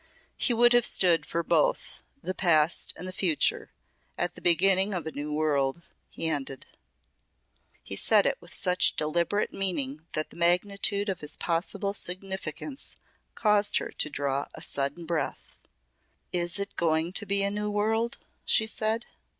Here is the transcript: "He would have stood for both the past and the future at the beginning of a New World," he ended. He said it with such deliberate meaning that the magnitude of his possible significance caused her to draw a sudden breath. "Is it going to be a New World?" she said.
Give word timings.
"He 0.35 0.51
would 0.51 0.73
have 0.73 0.83
stood 0.83 1.27
for 1.27 1.43
both 1.43 2.01
the 2.23 2.33
past 2.33 2.91
and 2.97 3.07
the 3.07 3.13
future 3.13 3.71
at 4.17 4.33
the 4.33 4.41
beginning 4.41 4.95
of 4.95 5.05
a 5.05 5.11
New 5.11 5.31
World," 5.31 5.83
he 6.09 6.27
ended. 6.27 6.65
He 7.83 7.95
said 7.95 8.25
it 8.25 8.41
with 8.41 8.51
such 8.51 8.95
deliberate 8.95 9.53
meaning 9.53 10.07
that 10.13 10.31
the 10.31 10.37
magnitude 10.37 11.07
of 11.07 11.19
his 11.19 11.35
possible 11.35 11.93
significance 11.93 12.95
caused 13.35 13.77
her 13.77 13.91
to 13.91 14.09
draw 14.09 14.47
a 14.55 14.61
sudden 14.63 15.05
breath. 15.05 15.59
"Is 16.33 16.57
it 16.57 16.75
going 16.75 17.13
to 17.13 17.27
be 17.27 17.43
a 17.43 17.51
New 17.51 17.69
World?" 17.69 18.17
she 18.43 18.65
said. 18.65 19.05